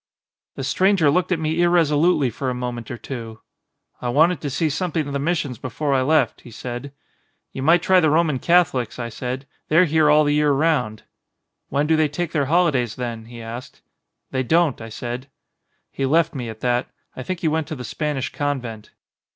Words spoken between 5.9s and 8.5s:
I left,' he said. 'You might try the Roman